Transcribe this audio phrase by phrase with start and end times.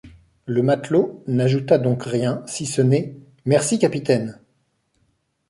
[0.47, 3.15] Le matelot n’ajouta donc rien, si ce n’est:
[3.45, 4.39] «Merci, capitaine!